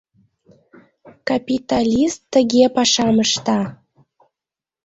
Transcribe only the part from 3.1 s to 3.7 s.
ышта.